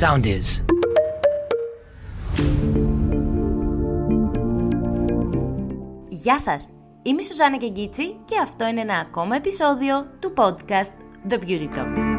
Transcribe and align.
sound 0.00 0.24
is. 0.24 0.64
Γεια 6.08 6.38
σας! 6.38 6.68
Είμαι 7.02 7.22
η 7.22 7.24
Σουζάννα 7.24 7.56
Κεγκίτσι 7.56 8.16
και 8.24 8.38
αυτό 8.42 8.66
είναι 8.66 8.80
ένα 8.80 8.94
ακόμα 8.94 9.36
επεισόδιο 9.36 10.06
του 10.18 10.32
podcast 10.36 10.92
The 11.28 11.38
Beauty 11.38 11.68
Talk. 11.76 12.09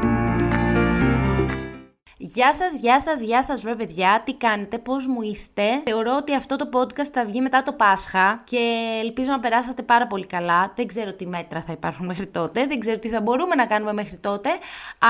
Γεια 2.33 2.53
σας, 2.53 2.79
γεια 2.79 3.01
σας, 3.01 3.21
γεια 3.21 3.43
σας 3.43 3.61
βρε 3.61 3.75
παιδιά, 3.75 4.21
τι 4.25 4.33
κάνετε, 4.33 4.77
πώς 4.77 5.07
μου 5.07 5.21
είστε; 5.21 5.81
Θεωρώ 5.85 6.15
ότι 6.17 6.35
αυτό 6.35 6.55
το 6.55 6.69
podcast 6.73 7.09
θα 7.11 7.25
βγει 7.25 7.41
μετά 7.41 7.63
το 7.63 7.73
Πάσχα 7.73 8.41
και 8.43 8.57
ελπίζω 9.03 9.31
να 9.31 9.39
περάσατε 9.39 9.81
πάρα 9.81 10.07
πολύ 10.07 10.25
καλά. 10.25 10.71
Δεν 10.75 10.87
ξέρω 10.87 11.13
τι 11.13 11.27
μέτρα 11.27 11.61
θα 11.61 11.71
υπάρχουν 11.71 12.05
μέχρι 12.05 12.27
τότε, 12.27 12.65
δεν 12.65 12.79
ξέρω 12.79 12.99
τι 12.99 13.09
θα 13.09 13.21
μπορούμε 13.21 13.55
να 13.55 13.65
κάνουμε 13.65 13.93
μέχρι 13.93 14.17
τότε, 14.17 14.49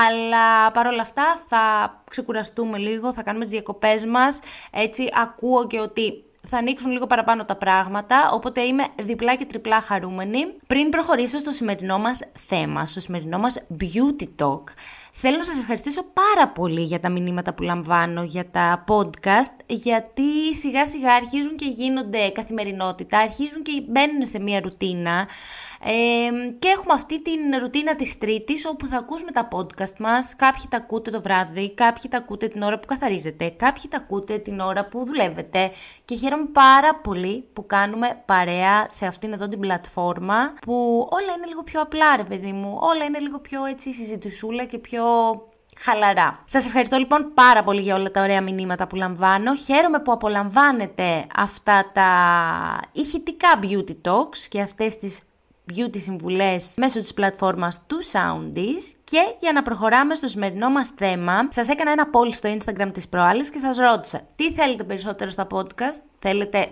αλλά 0.08 0.70
παρόλα 0.72 1.02
αυτά 1.02 1.42
θα 1.48 1.62
ξεκουραστούμε 2.10 2.78
λίγο, 2.78 3.12
θα 3.12 3.22
κάνουμε 3.22 3.44
τις 3.44 3.52
διακοπές 3.52 4.06
μας. 4.06 4.40
Έτσι 4.70 5.08
ακούω 5.22 5.66
και 5.66 5.80
ότι 5.80 6.24
θα 6.48 6.58
ανοίξουν 6.58 6.90
λίγο 6.90 7.06
παραπάνω 7.06 7.44
τα 7.44 7.56
πράγματα, 7.56 8.30
οπότε 8.32 8.60
είμαι 8.60 8.84
διπλά 9.02 9.34
και 9.34 9.44
τριπλά 9.44 9.80
χαρούμενη. 9.80 10.46
Πριν 10.66 10.88
προχωρήσω 10.88 11.38
στο 11.38 11.52
σημερινό 11.52 11.98
μας 11.98 12.20
θέμα, 12.46 12.86
στο 12.86 13.00
σημερινό 13.00 13.38
μας 13.38 13.58
beauty 13.80 14.26
talk, 14.42 14.62
θέλω 15.12 15.36
να 15.36 15.44
σας 15.44 15.58
ευχαριστήσω 15.58 16.02
πάρα 16.02 16.48
πολύ 16.48 16.82
για 16.82 17.00
τα 17.00 17.08
μηνύματα 17.08 17.54
που 17.54 17.62
λαμβάνω 17.62 18.22
για 18.22 18.50
τα 18.50 18.84
podcast, 18.88 19.54
γιατί 19.66 20.54
σιγά 20.54 20.86
σιγά 20.86 21.12
αρχίζουν 21.14 21.56
και 21.56 21.66
γίνονται 21.66 22.28
καθημερινότητα, 22.28 23.18
αρχίζουν 23.18 23.62
και 23.62 23.82
μπαίνουν 23.88 24.26
σε 24.26 24.38
μια 24.38 24.60
ρουτίνα. 24.60 25.28
Και 26.58 26.68
έχουμε 26.68 26.92
αυτή 26.92 27.22
την 27.22 27.40
ρουτίνα 27.60 27.94
της 27.94 28.18
Τρίτης 28.18 28.66
όπου 28.66 28.86
θα 28.86 28.96
ακούσουμε 28.96 29.30
τα 29.30 29.48
podcast 29.52 29.96
μας. 29.98 30.36
Κάποιοι 30.36 30.64
τα 30.68 30.76
ακούτε 30.76 31.10
το 31.10 31.22
βράδυ, 31.22 31.74
κάποιοι 31.74 32.10
τα 32.10 32.16
ακούτε 32.16 32.48
την 32.48 32.62
ώρα 32.62 32.78
που 32.78 32.86
καθαρίζετε, 32.86 33.48
κάποιοι 33.48 33.90
τα 33.90 33.96
ακούτε 33.96 34.38
την 34.38 34.60
ώρα 34.60 34.84
που 34.84 35.04
δουλεύετε. 35.04 35.70
Και 36.04 36.14
χαίρομαι 36.14 36.46
πάρα 36.52 36.94
πολύ 36.94 37.44
που 37.52 37.66
κάνουμε 37.66 38.22
παρέα 38.24 38.86
σε 38.90 39.06
αυτήν 39.06 39.32
εδώ 39.32 39.48
την 39.48 39.60
πλατφόρμα 39.60 40.52
που 40.60 41.08
όλα 41.10 41.32
είναι 41.36 41.46
λίγο 41.46 41.62
πιο 41.62 41.80
απλά 41.80 42.16
ρε 42.16 42.24
παιδί 42.24 42.52
μου, 42.52 42.78
όλα 42.80 43.04
είναι 43.04 43.18
λίγο 43.18 43.38
πιο 43.38 43.64
έτσι 43.64 43.92
συζητησούλα 43.92 44.64
και 44.64 44.78
πιο 44.78 45.01
χαλαρά. 45.78 46.42
Σας 46.44 46.66
ευχαριστώ 46.66 46.96
λοιπόν 46.96 47.30
πάρα 47.34 47.62
πολύ 47.62 47.80
για 47.80 47.94
όλα 47.94 48.10
τα 48.10 48.22
ωραία 48.22 48.42
μηνύματα 48.42 48.86
που 48.86 48.96
λαμβάνω. 48.96 49.54
Χαίρομαι 49.54 49.98
που 49.98 50.12
απολαμβάνετε 50.12 51.26
αυτά 51.36 51.90
τα 51.92 52.10
ηχητικά 52.92 53.48
beauty 53.62 54.08
talks 54.08 54.38
και 54.48 54.60
αυτές 54.60 54.98
τις 54.98 55.20
beauty 55.76 55.96
συμβουλές 56.00 56.74
μέσω 56.76 57.00
της 57.00 57.14
πλατφόρμας 57.14 57.80
του 57.86 57.98
Soundies 58.12 58.94
και 59.04 59.18
για 59.40 59.52
να 59.52 59.62
προχωράμε 59.62 60.14
στο 60.14 60.28
σημερινό 60.28 60.70
μας 60.70 60.88
θέμα 60.88 61.46
σας 61.48 61.68
έκανα 61.68 61.90
ένα 61.90 62.08
poll 62.12 62.34
στο 62.34 62.56
Instagram 62.58 62.90
της 62.92 63.08
προάλλης 63.08 63.50
και 63.50 63.58
σας 63.58 63.76
ρώτησα 63.76 64.20
τι 64.36 64.52
θέλετε 64.52 64.84
περισσότερο 64.84 65.30
στα 65.30 65.46
podcast, 65.50 66.02
θέλετε 66.18 66.68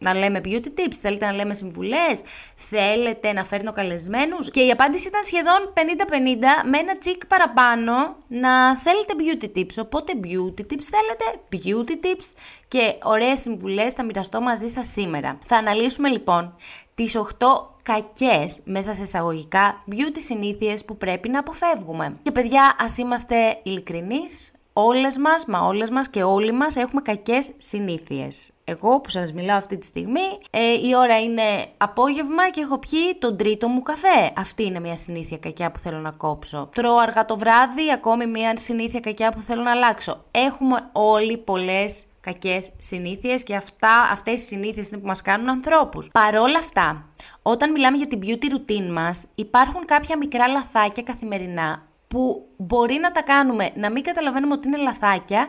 να 0.00 0.14
λέμε 0.14 0.40
beauty 0.44 0.66
tips, 0.66 0.94
θέλετε 1.00 1.26
να 1.26 1.32
λέμε 1.32 1.54
συμβουλές, 1.54 2.20
θέλετε 2.56 3.32
να 3.32 3.44
φέρνω 3.44 3.72
καλεσμένους 3.72 4.50
και 4.50 4.60
η 4.60 4.70
απάντηση 4.70 5.08
ήταν 5.08 5.24
σχεδόν 5.24 5.72
50-50 5.74 6.68
με 6.68 6.78
ένα 6.78 6.98
τσικ 6.98 7.26
παραπάνω 7.26 8.16
να 8.28 8.76
θέλετε 8.76 9.14
beauty 9.18 9.58
tips. 9.58 9.84
Οπότε 9.84 10.12
beauty 10.24 10.60
tips 10.60 10.86
θέλετε, 10.92 11.24
beauty 11.52 12.06
tips 12.06 12.34
και 12.68 12.94
ωραίες 13.02 13.40
συμβουλές 13.40 13.92
θα 13.92 14.04
μοιραστώ 14.04 14.40
μαζί 14.40 14.68
σας 14.68 14.88
σήμερα. 14.92 15.38
Θα 15.46 15.56
αναλύσουμε 15.56 16.08
λοιπόν 16.08 16.54
τις 16.94 17.16
8 17.16 17.46
κακές 17.82 18.60
μέσα 18.64 18.94
σε 18.94 19.02
εισαγωγικά 19.02 19.84
beauty 19.90 20.16
συνήθειες 20.18 20.84
που 20.84 20.96
πρέπει 20.96 21.28
να 21.28 21.38
αποφεύγουμε. 21.38 22.16
Και 22.22 22.30
παιδιά 22.30 22.76
ας 22.78 22.96
είμαστε 22.96 23.60
ειλικρινείς, 23.62 24.52
όλες 24.84 25.18
μας, 25.18 25.44
μα 25.46 25.60
όλες 25.60 25.90
μας 25.90 26.08
και 26.08 26.22
όλοι 26.22 26.52
μας 26.52 26.76
έχουμε 26.76 27.00
κακές 27.00 27.52
συνήθειες. 27.56 28.50
Εγώ 28.64 29.00
που 29.00 29.10
σας 29.10 29.32
μιλάω 29.32 29.56
αυτή 29.56 29.78
τη 29.78 29.86
στιγμή, 29.86 30.38
ε, 30.50 30.72
η 30.72 30.94
ώρα 30.96 31.20
είναι 31.20 31.42
απόγευμα 31.76 32.50
και 32.50 32.60
έχω 32.60 32.78
πιει 32.78 33.16
τον 33.18 33.36
τρίτο 33.36 33.68
μου 33.68 33.82
καφέ. 33.82 34.32
Αυτή 34.36 34.64
είναι 34.64 34.80
μια 34.80 34.96
συνήθεια 34.96 35.38
κακιά 35.38 35.70
που 35.70 35.78
θέλω 35.78 35.98
να 35.98 36.10
κόψω. 36.10 36.68
Τρώω 36.74 36.96
αργά 36.96 37.24
το 37.24 37.36
βράδυ, 37.36 37.92
ακόμη 37.92 38.26
μια 38.26 38.56
συνήθεια 38.56 39.00
κακιά 39.00 39.30
που 39.30 39.40
θέλω 39.40 39.62
να 39.62 39.70
αλλάξω. 39.70 40.24
Έχουμε 40.30 40.88
όλοι 40.92 41.38
πολλές 41.38 42.04
κακές 42.20 42.70
συνήθειες 42.78 43.42
και 43.42 43.54
αυτά, 43.54 44.08
αυτές 44.12 44.42
οι 44.42 44.44
συνήθειες 44.44 44.90
είναι 44.90 45.00
που 45.00 45.06
μας 45.06 45.22
κάνουν 45.22 45.48
ανθρώπους. 45.48 46.08
Παρόλα 46.12 46.58
αυτά, 46.58 47.04
όταν 47.42 47.70
μιλάμε 47.70 47.96
για 47.96 48.06
την 48.06 48.20
beauty 48.22 48.44
routine 48.44 48.90
μας, 48.90 49.26
υπάρχουν 49.34 49.84
κάποια 49.84 50.16
μικρά 50.16 50.48
λαθάκια 50.48 51.02
καθημερινά 51.02 51.88
που 52.14 52.48
μπορεί 52.56 52.98
να 53.02 53.12
τα 53.12 53.22
κάνουμε 53.22 53.70
να 53.74 53.90
μην 53.90 54.02
καταλαβαίνουμε 54.02 54.52
ότι 54.52 54.66
είναι 54.68 54.76
λαθάκια 54.76 55.48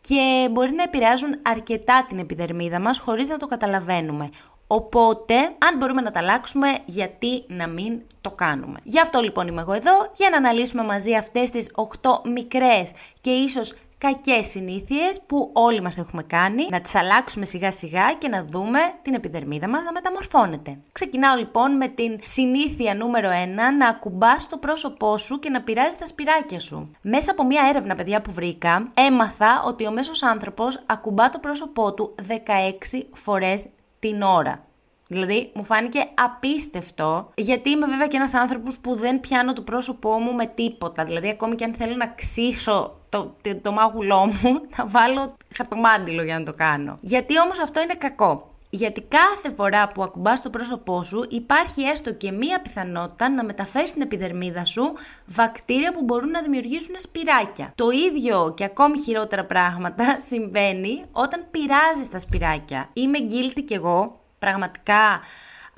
και 0.00 0.48
μπορεί 0.50 0.72
να 0.72 0.82
επηρεάζουν 0.82 1.38
αρκετά 1.42 2.06
την 2.08 2.18
επιδερμίδα 2.18 2.80
μας 2.80 2.98
χωρίς 2.98 3.28
να 3.28 3.36
το 3.36 3.46
καταλαβαίνουμε. 3.46 4.30
Οπότε, 4.66 5.34
αν 5.36 5.76
μπορούμε 5.78 6.00
να 6.00 6.10
τα 6.10 6.18
αλλάξουμε, 6.18 6.68
γιατί 6.84 7.44
να 7.46 7.66
μην 7.66 8.00
το 8.20 8.30
κάνουμε. 8.30 8.78
Γι' 8.82 9.00
αυτό 9.00 9.20
λοιπόν 9.20 9.48
είμαι 9.48 9.60
εγώ 9.60 9.72
εδώ, 9.72 10.10
για 10.14 10.30
να 10.30 10.36
αναλύσουμε 10.36 10.82
μαζί 10.82 11.14
αυτές 11.14 11.50
τις 11.50 11.70
8 12.02 12.30
μικρές 12.30 12.90
και 13.20 13.30
ίσως 13.30 13.74
κακές 14.02 14.46
συνήθειες 14.46 15.20
που 15.26 15.50
όλοι 15.52 15.80
μας 15.80 15.96
έχουμε 15.98 16.22
κάνει, 16.22 16.66
να 16.70 16.80
τις 16.80 16.94
αλλάξουμε 16.94 17.44
σιγά 17.44 17.72
σιγά 17.72 18.12
και 18.18 18.28
να 18.28 18.44
δούμε 18.44 18.78
την 19.02 19.14
επιδερμίδα 19.14 19.68
μας 19.68 19.82
να 19.82 19.92
μεταμορφώνεται. 19.92 20.78
Ξεκινάω 20.92 21.36
λοιπόν 21.36 21.76
με 21.76 21.88
την 21.88 22.18
συνήθεια 22.24 22.94
νούμερο 22.94 23.28
1 23.28 23.32
να 23.78 23.88
ακουμπάς 23.88 24.48
το 24.48 24.56
πρόσωπό 24.58 25.18
σου 25.18 25.38
και 25.38 25.50
να 25.50 25.62
πειράζει 25.62 25.96
τα 25.96 26.06
σπυράκια 26.06 26.58
σου. 26.58 26.90
Μέσα 27.02 27.30
από 27.30 27.46
μια 27.46 27.62
έρευνα 27.68 27.94
παιδιά 27.94 28.20
που 28.22 28.32
βρήκα, 28.32 28.90
έμαθα 28.94 29.62
ότι 29.66 29.86
ο 29.86 29.90
μέσος 29.90 30.22
άνθρωπος 30.22 30.82
ακουμπά 30.86 31.30
το 31.30 31.38
πρόσωπό 31.38 31.94
του 31.94 32.14
16 32.28 33.06
φορές 33.12 33.66
την 33.98 34.22
ώρα. 34.22 34.64
Δηλαδή, 35.12 35.50
μου 35.54 35.64
φάνηκε 35.64 36.08
απίστευτο, 36.14 37.30
γιατί 37.34 37.70
είμαι 37.70 37.86
βέβαια 37.86 38.06
και 38.06 38.16
ένας 38.16 38.34
άνθρωπος 38.34 38.78
που 38.78 38.94
δεν 38.94 39.20
πιάνω 39.20 39.52
το 39.52 39.62
πρόσωπό 39.62 40.18
μου 40.18 40.32
με 40.32 40.46
τίποτα. 40.46 41.04
Δηλαδή, 41.04 41.28
ακόμη 41.28 41.54
και 41.54 41.64
αν 41.64 41.74
θέλω 41.74 41.96
να 41.96 42.06
ξύσω 42.06 43.00
το, 43.08 43.34
το, 43.42 43.56
το 43.56 43.72
μάγουλό 43.72 44.26
μου, 44.26 44.60
θα 44.76 44.86
βάλω 44.86 45.36
χαρτομάντιλο 45.56 46.22
για 46.22 46.38
να 46.38 46.44
το 46.44 46.52
κάνω. 46.52 46.98
Γιατί 47.00 47.40
όμως 47.40 47.58
αυτό 47.58 47.80
είναι 47.80 47.94
κακό. 47.94 48.52
Γιατί 48.74 49.00
κάθε 49.00 49.54
φορά 49.54 49.88
που 49.88 50.02
ακουμπάς 50.02 50.42
το 50.42 50.50
πρόσωπό 50.50 51.04
σου 51.04 51.26
υπάρχει 51.28 51.82
έστω 51.82 52.12
και 52.12 52.30
μία 52.30 52.60
πιθανότητα 52.60 53.30
να 53.30 53.44
μεταφέρεις 53.44 53.90
στην 53.90 54.02
επιδερμίδα 54.02 54.64
σου 54.64 54.92
βακτήρια 55.26 55.92
που 55.92 56.02
μπορούν 56.04 56.30
να 56.30 56.42
δημιουργήσουν 56.42 56.94
σπυράκια. 56.98 57.72
Το 57.74 57.90
ίδιο 57.90 58.54
και 58.56 58.64
ακόμη 58.64 58.98
χειρότερα 58.98 59.44
πράγματα 59.44 60.04
συμβαίνει 60.30 61.04
όταν 61.12 61.44
πειράζεις 61.50 62.10
τα 62.10 62.18
σπυράκια. 62.18 62.88
Είμαι 62.92 63.18
guilty 63.20 63.62
κι 63.64 63.74
εγώ, 63.74 64.20
πραγματικά 64.44 65.20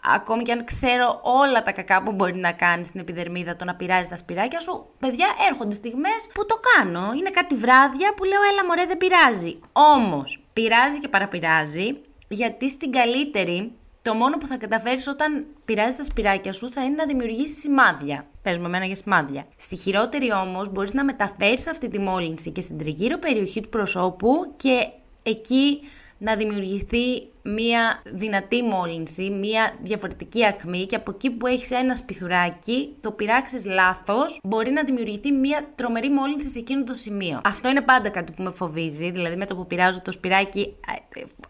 ακόμη 0.02 0.42
και 0.42 0.52
αν 0.52 0.64
ξέρω 0.64 1.20
όλα 1.22 1.62
τα 1.62 1.72
κακά 1.72 2.02
που 2.02 2.12
μπορεί 2.12 2.36
να 2.36 2.52
κάνεις 2.52 2.86
στην 2.86 3.00
επιδερμίδα 3.00 3.56
το 3.56 3.64
να 3.64 3.74
πειράζεις 3.74 4.08
τα 4.08 4.16
σπυράκια 4.16 4.60
σου, 4.60 4.86
παιδιά 4.98 5.26
έρχονται 5.50 5.74
στιγμές 5.74 6.28
που 6.34 6.46
το 6.46 6.56
κάνω. 6.74 7.12
Είναι 7.18 7.30
κάτι 7.30 7.54
βράδια 7.54 8.14
που 8.16 8.24
λέω, 8.24 8.42
Έλα, 8.50 8.64
μωρέ, 8.66 8.86
δεν 8.86 8.96
πειράζει. 8.96 9.58
Όμως, 9.72 10.40
πειράζει 10.52 10.98
και 10.98 11.08
παραπειράζει, 11.08 12.00
γιατί 12.28 12.68
στην 12.70 12.92
καλύτερη 12.92 13.72
το 14.02 14.14
μόνο 14.14 14.36
που 14.38 14.46
θα 14.46 14.56
καταφέρεις 14.56 15.06
όταν 15.06 15.46
πειράζεις 15.64 15.96
τα 15.96 16.02
σπυράκια 16.02 16.52
σου 16.52 16.72
θα 16.72 16.84
είναι 16.84 16.94
να 16.94 17.06
δημιουργήσεις 17.06 17.58
σημάδια. 17.58 18.26
Πες 18.42 18.58
μου, 18.58 18.64
εμένα 18.64 18.84
για 18.84 18.96
σημάδια. 18.96 19.46
Στη 19.56 19.76
χειρότερη 19.76 20.32
όμως 20.32 20.68
μπορείς 20.68 20.92
να 20.92 21.04
μεταφέρεις 21.04 21.66
αυτή 21.66 21.88
τη 21.88 21.98
μόλυνση 21.98 22.50
και 22.50 22.60
στην 22.60 22.78
τριγύρω 22.78 23.18
περιοχή 23.18 23.60
του 23.60 23.68
προσώπου 23.68 24.52
και 24.56 24.88
εκεί 25.22 25.80
να 26.18 26.36
δημιουργηθεί 26.36 27.28
μία 27.44 28.02
δυνατή 28.04 28.62
μόλυνση, 28.62 29.30
μία 29.30 29.72
διαφορετική 29.82 30.46
ακμή 30.46 30.86
και 30.86 30.96
από 30.96 31.10
εκεί 31.10 31.30
που 31.30 31.46
έχεις 31.46 31.70
ένα 31.70 31.94
σπιθουράκι, 31.94 32.96
το 33.00 33.10
πειράξεις 33.10 33.66
λάθος, 33.66 34.40
μπορεί 34.42 34.70
να 34.70 34.84
δημιουργηθεί 34.84 35.32
μία 35.32 35.66
τρομερή 35.74 36.10
μόλυνση 36.10 36.48
σε 36.48 36.58
εκείνο 36.58 36.84
το 36.84 36.94
σημείο. 36.94 37.40
Αυτό 37.44 37.68
είναι 37.68 37.80
πάντα 37.80 38.08
κάτι 38.08 38.32
που 38.32 38.42
με 38.42 38.50
φοβίζει, 38.50 39.10
δηλαδή 39.10 39.36
με 39.36 39.46
το 39.46 39.56
που 39.56 39.66
πειράζω 39.66 40.00
το 40.00 40.12
σπυράκι 40.12 40.76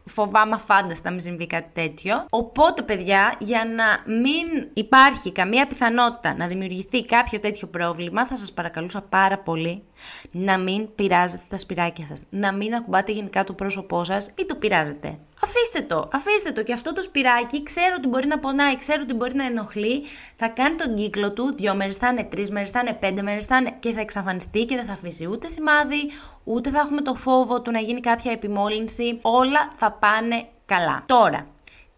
φοβάμαι 0.05 0.57
φάνταστα 0.57 1.03
να 1.05 1.11
μην 1.11 1.21
συμβεί 1.21 1.47
κάτι 1.47 1.71
τέτοιο. 1.73 2.27
Οπότε 2.31 2.83
παιδιά, 2.83 3.35
για 3.39 3.65
να 3.65 4.15
μην 4.15 4.69
υπάρχει 4.73 5.33
καμία 5.33 5.67
πιθανότητα 5.67 6.35
να 6.37 6.47
δημιουργηθεί 6.47 7.05
κάποιο 7.05 7.41
τέτοιο 7.41 7.67
πρόβλημα, 7.67 8.27
θα 8.27 8.37
σας 8.37 8.53
παρακαλούσα 8.53 9.01
πάρα 9.01 9.39
πολύ 9.39 9.83
να 10.31 10.59
μην 10.59 10.95
πειράζετε 10.95 11.43
τα 11.49 11.59
σπυράκια 11.59 12.07
σας, 12.07 12.25
να 12.31 12.53
μην 12.53 12.75
ακουμπάτε 12.75 13.13
γενικά 13.13 13.45
το 13.45 13.53
πρόσωπό 13.53 14.05
σας 14.05 14.31
ή 14.35 14.47
το 14.47 14.55
πειράζετε. 14.55 15.19
Αφήστε 15.45 15.81
το, 15.83 16.09
αφήστε 16.13 16.53
το. 16.53 16.63
Και 16.63 16.73
αυτό 16.73 16.93
το 16.93 17.03
σπυράκι 17.03 17.63
ξέρω 17.63 17.95
ότι 17.99 18.09
μπορεί 18.09 18.27
να 18.27 18.39
πονάει, 18.39 18.77
ξέρω 18.79 19.01
ότι 19.03 19.15
μπορεί 19.15 19.35
να 19.35 19.47
ενοχλεί, 19.47 20.03
θα 20.37 20.49
κάνει 20.49 20.77
τον 20.77 20.95
κύκλο 20.95 21.33
του, 21.33 21.55
δύο 21.55 21.75
μέρες 21.75 21.97
θα 21.97 22.09
είναι, 22.09 22.25
τρεις 22.25 22.51
μέρες 22.51 22.71
θα 22.71 22.81
είναι, 22.81 22.93
πέντε 22.93 23.23
μέρες 23.23 23.45
θα 23.45 23.57
είναι 23.57 23.77
και 23.81 23.93
θα 23.93 24.01
εξαφανιστεί 24.01 24.65
και 24.65 24.77
δεν 24.77 24.85
θα 24.85 24.93
αφήσει 24.93 25.27
ούτε 25.27 25.49
σημάδι, 25.49 26.11
ούτε 26.45 26.71
θα 26.71 26.79
έχουμε 26.79 27.01
το 27.01 27.15
φόβο 27.15 27.63
του 27.63 27.71
να 27.71 27.79
γίνει 27.79 28.01
κάποια 28.01 28.33
επιμόλυνση, 28.33 29.19
όλα 29.23 29.71
θα 29.79 29.93
πάνε 29.93 30.47
καλά. 30.67 31.05
Τώρα, 31.07 31.47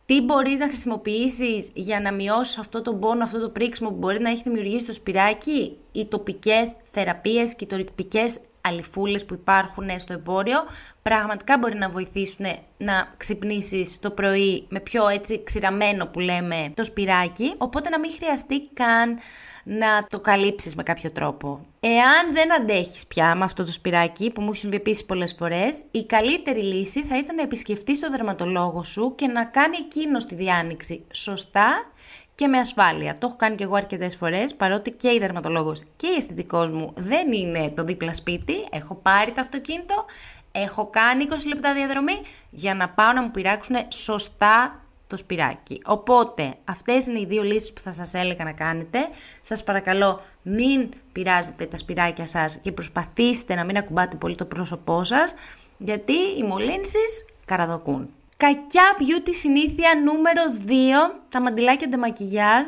τι 0.07 0.23
μπορείς 0.23 0.61
να 0.61 0.67
χρησιμοποιήσεις 0.67 1.71
για 1.75 2.01
να 2.01 2.13
μειώσεις 2.13 2.59
αυτό 2.59 2.83
το 2.83 2.95
πόνο, 2.95 3.25
αυτό 3.25 3.41
το 3.41 3.49
πρίξιμο 3.49 3.89
που 3.89 3.97
μπορεί 3.97 4.21
να 4.21 4.31
έχει 4.31 4.43
δημιουργήσει 4.43 4.87
το 4.87 4.93
σπυράκι, 4.93 5.79
οι 5.93 6.07
τοπικές 6.07 6.73
θεραπείες 6.91 7.55
και 7.55 7.65
οι 7.65 7.85
τοπικές 7.85 8.39
αλυφούλες 8.67 9.25
που 9.25 9.35
υπάρχουν 9.35 9.99
στο 9.99 10.13
εμπόριο, 10.13 10.65
πραγματικά 11.03 11.59
μπορεί 11.59 11.77
να 11.77 11.89
βοηθήσουν 11.89 12.47
να 12.77 13.13
ξυπνήσεις 13.17 13.99
το 13.99 14.11
πρωί 14.11 14.67
με 14.69 14.81
πιο 14.81 15.09
έτσι 15.09 15.43
ξηραμένο 15.45 16.07
που 16.07 16.21
λέμε 16.21 16.73
το 16.75 16.85
σπυράκι, 16.85 17.55
οπότε 17.57 17.89
να 17.89 17.99
μην 17.99 18.11
χρειαστεί 18.11 18.69
καν 18.75 19.19
να 19.69 20.07
το 20.09 20.21
καλύψεις 20.21 20.75
με 20.75 20.83
κάποιο 20.83 21.11
τρόπο. 21.11 21.67
Εάν 21.81 22.33
δεν 22.33 22.55
αντέχεις 22.55 23.07
πια 23.07 23.35
με 23.35 23.45
αυτό 23.45 23.65
το 23.65 23.73
σπυράκι 23.73 24.31
που 24.31 24.41
μου 24.41 24.49
έχει 24.51 24.59
συμβεί 24.59 24.77
επίσης 24.77 25.05
πολλές 25.05 25.35
φορές, 25.39 25.79
η 25.91 26.05
καλύτερη 26.05 26.62
λύση 26.62 27.05
θα 27.05 27.19
ήταν 27.19 27.37
να 27.37 27.43
επισκεφτείς 27.43 28.01
το 28.01 28.11
δερματολόγο 28.11 28.85
σου 28.85 29.15
και 29.15 29.27
να 29.27 29.45
κάνει 29.45 29.77
εκείνος 29.77 30.27
τη 30.27 30.35
διάνοιξη 30.35 31.05
σωστά 31.12 31.91
και 32.37 32.47
με 32.47 32.59
ασφάλεια. 32.59 33.19
Το 33.19 33.27
έχω 33.27 33.37
κάνει 33.37 33.55
και 33.55 33.65
εγώ 33.65 33.75
αρκετές 33.75 34.17
φορές, 34.17 34.55
παρότι 34.55 34.91
και 34.91 35.09
η 35.09 35.19
δερματολόγος 35.19 35.83
και 35.97 36.06
η 36.06 36.15
αισθητικός 36.17 36.71
μου 36.71 36.93
δεν 36.97 37.33
είναι 37.33 37.73
το 37.77 37.85
δίπλα 37.85 38.15
σπίτι. 38.15 38.55
Έχω 38.71 38.94
πάρει 38.94 39.33
το 39.33 39.41
αυτοκίνητο, 39.41 40.05
έχω 40.53 40.87
κάνει 40.87 41.27
20 41.31 41.47
λεπτά 41.47 41.75
διαδρομή 41.75 42.21
για 42.50 42.75
να 42.75 42.88
πάω 42.88 43.12
να 43.12 43.23
μου 43.23 43.31
πειράξουν 43.31 43.77
σωστά 43.88 44.81
το 45.06 45.17
σπυράκι. 45.17 45.83
Οπότε, 45.87 46.55
αυτές 46.65 47.06
είναι 47.06 47.21
οι 47.21 47.27
δύο 47.27 47.43
λύσεις 47.43 47.73
που 47.73 47.81
θα 47.81 47.93
σας 47.93 48.15
έλεγα 48.15 48.44
να 48.44 48.53
κάνετε. 48.53 48.99
Σας 49.43 49.65
παρακαλώ, 49.65 50.23
μην 50.43 50.88
πειράζετε 51.12 51.67
τα 51.67 51.77
σπυράκια 51.77 52.27
σας 52.27 52.59
και 52.59 52.73
προσπαθήστε 52.73 53.55
να 53.55 53.65
μην 53.65 53.77
ακουμπάτε 53.77 54.17
πολύ 54.17 54.35
το 54.35 54.44
πρόσωπό 54.44 55.05
σας, 55.05 55.35
γιατί 55.79 56.12
οι 56.12 56.43
μολύνσεις 56.43 57.27
καραδοκούν. 57.44 58.09
Κακιά 58.38 58.83
beauty 58.99 59.31
συνήθεια 59.33 59.91
νούμερο 60.05 60.43
2, 60.67 61.21
τα 61.29 61.41
μαντιλάκια 61.41 61.88
ντεμακιγιάζ 61.88 62.67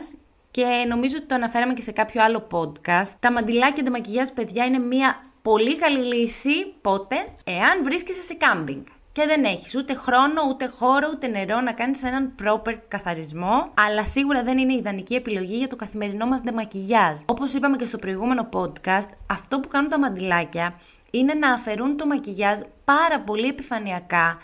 και 0.51 0.65
νομίζω 0.89 1.17
ότι 1.19 1.27
το 1.27 1.35
αναφέραμε 1.35 1.73
και 1.73 1.83
σε 1.83 1.93
κάποιο 1.93 2.23
άλλο 2.23 2.47
podcast. 2.51 3.11
Τα 3.21 3.33
μαντιλάκια 3.33 3.83
ντεμακιγιάζ, 3.83 4.29
παιδιά, 4.29 4.65
είναι 4.65 4.79
μια 4.79 5.25
πολύ 5.43 5.77
καλή 5.77 6.15
λύση 6.15 6.75
πότε, 6.81 7.17
εάν 7.45 7.83
βρίσκεσαι 7.83 8.23
σε 8.23 8.35
κάμπινγκ 8.35 8.85
και 9.13 9.27
δεν 9.27 9.45
έχεις 9.45 9.77
ούτε 9.77 9.95
χρόνο, 9.95 10.43
ούτε 10.49 10.67
χώρο, 10.67 11.11
ούτε 11.13 11.27
νερό 11.27 11.61
να 11.61 11.73
κάνεις 11.73 12.03
έναν 12.03 12.35
proper 12.43 12.75
καθαρισμό, 12.89 13.71
αλλά 13.75 14.07
σίγουρα 14.07 14.43
δεν 14.43 14.59
είναι 14.59 14.73
η 14.73 14.77
ιδανική 14.77 15.15
επιλογή 15.15 15.57
για 15.57 15.69
το 15.69 15.77
καθημερινό 15.77 16.27
μας 16.27 16.41
ντεμακιγιάζ. 16.41 17.21
Όπως 17.27 17.53
είπαμε 17.53 17.77
και 17.77 17.87
στο 17.87 17.99
προηγούμενο 17.99 18.49
podcast, 18.53 19.09
αυτό 19.27 19.61
που 19.61 19.69
κάνουν 19.69 19.91
τα 19.91 19.99
μαντιλάκια 19.99 20.81
είναι 21.11 21.35
να 21.35 21.53
αφαιρούν 21.53 21.97
το 21.97 22.07
μακιγιάζ 22.07 22.59
πάρα 22.85 23.21
πολύ 23.21 23.49
επιφανειακά 23.49 24.39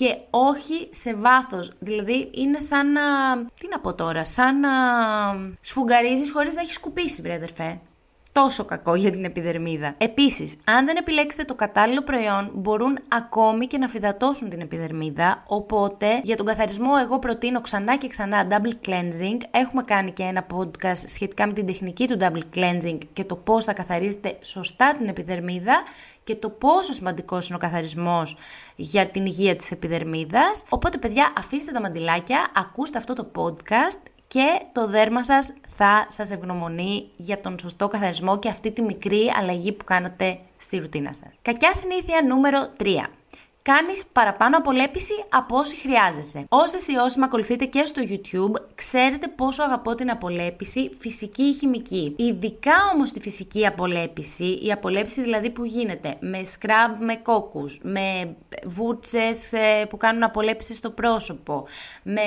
και 0.00 0.20
όχι 0.30 0.88
σε 0.90 1.14
βάθος. 1.14 1.72
Δηλαδή 1.78 2.30
είναι 2.34 2.58
σαν 2.60 2.92
να... 2.92 3.02
Τι 3.44 3.68
να 3.70 3.80
πω 3.80 3.94
τώρα, 3.94 4.24
σαν 4.24 4.60
να 4.60 4.70
σφουγγαρίζεις 5.60 6.30
χωρίς 6.32 6.54
να 6.54 6.60
έχεις 6.60 6.74
σκουπίσει 6.74 7.22
βρε 7.22 7.34
αδερφέ 7.34 7.80
τόσο 8.42 8.64
κακό 8.64 8.94
για 8.94 9.10
την 9.10 9.24
επιδερμίδα. 9.24 9.94
Επίσης, 9.98 10.56
αν 10.64 10.86
δεν 10.86 10.96
επιλέξετε 10.96 11.44
το 11.44 11.54
κατάλληλο 11.54 12.02
προϊόν, 12.02 12.50
μπορούν 12.54 12.98
ακόμη 13.08 13.66
και 13.66 13.78
να 13.78 13.88
φυδατώσουν 13.88 14.48
την 14.48 14.60
επιδερμίδα. 14.60 15.44
Οπότε, 15.46 16.20
για 16.24 16.36
τον 16.36 16.46
καθαρισμό, 16.46 16.90
εγώ 17.04 17.18
προτείνω 17.18 17.60
ξανά 17.60 17.96
και 17.96 18.08
ξανά 18.08 18.46
double 18.50 18.88
cleansing. 18.88 19.36
Έχουμε 19.50 19.82
κάνει 19.82 20.10
και 20.10 20.22
ένα 20.22 20.46
podcast 20.54 21.02
σχετικά 21.06 21.46
με 21.46 21.52
την 21.52 21.66
τεχνική 21.66 22.08
του 22.08 22.16
double 22.20 22.56
cleansing 22.56 22.98
και 23.12 23.24
το 23.24 23.36
πώς 23.36 23.64
θα 23.64 23.72
καθαρίζετε 23.72 24.38
σωστά 24.42 24.94
την 24.98 25.08
επιδερμίδα 25.08 25.82
και 26.24 26.36
το 26.36 26.50
πόσο 26.50 26.92
σημαντικός 26.92 27.46
είναι 27.46 27.56
ο 27.56 27.58
καθαρισμός 27.58 28.36
για 28.76 29.06
την 29.06 29.26
υγεία 29.26 29.56
της 29.56 29.70
επιδερμίδας. 29.70 30.62
Οπότε, 30.68 30.98
παιδιά, 30.98 31.32
αφήστε 31.38 31.72
τα 31.72 31.80
μαντιλάκια, 31.80 32.50
ακούστε 32.54 32.98
αυτό 32.98 33.14
το 33.14 33.30
podcast 33.36 34.09
και 34.32 34.60
το 34.72 34.86
δέρμα 34.86 35.24
σας 35.24 35.52
θα 35.76 36.06
σας 36.08 36.30
ευγνωμονεί 36.30 37.10
για 37.16 37.40
τον 37.40 37.58
σωστό 37.58 37.88
καθαρισμό 37.88 38.38
και 38.38 38.48
αυτή 38.48 38.70
τη 38.70 38.82
μικρή 38.82 39.32
αλλαγή 39.36 39.72
που 39.72 39.84
κάνατε 39.84 40.38
στη 40.56 40.78
ρουτίνα 40.78 41.12
σας. 41.14 41.28
Κακιά 41.42 41.74
συνήθεια 41.74 42.22
νούμερο 42.22 42.70
3 42.78 42.84
κάνεις 43.62 44.04
παραπάνω 44.12 44.56
απολέπιση 44.56 45.12
από 45.28 45.56
όσοι 45.56 45.76
χρειάζεσαι. 45.76 46.44
Όσε 46.48 46.76
ή 46.92 46.96
όσοι 46.96 47.18
με 47.18 47.24
ακολουθείτε 47.24 47.64
και 47.64 47.84
στο 47.84 48.02
YouTube, 48.08 48.60
ξέρετε 48.74 49.28
πόσο 49.28 49.62
αγαπώ 49.62 49.94
την 49.94 50.10
απολέπιση 50.10 50.90
φυσική 50.98 51.42
ή 51.42 51.52
χημική. 51.52 52.14
Ειδικά 52.18 52.74
όμως 52.94 53.10
τη 53.10 53.20
φυσική 53.20 53.66
απολέπιση, 53.66 54.58
η 54.62 54.72
απολέπιση 54.72 55.22
δηλαδή 55.22 55.50
που 55.50 55.64
γίνεται 55.64 56.16
με 56.20 56.44
σκραμπ 56.44 57.02
με 57.02 57.16
κόκκους, 57.16 57.78
με 57.82 58.36
βούρτσες 58.66 59.52
ε, 59.52 59.86
που 59.88 59.96
κάνουν 59.96 60.22
απολέπιση 60.22 60.74
στο 60.74 60.90
πρόσωπο, 60.90 61.66
με 62.02 62.20